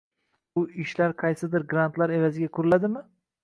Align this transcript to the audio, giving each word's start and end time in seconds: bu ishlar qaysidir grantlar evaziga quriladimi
bu 0.55 0.63
ishlar 0.83 1.13
qaysidir 1.25 1.67
grantlar 1.75 2.17
evaziga 2.19 2.51
quriladimi 2.59 3.09